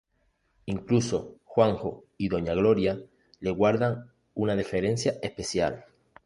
[0.65, 2.99] Incluso Juanjo y Doña Gloria
[3.39, 5.85] le guardan una deferencia especial.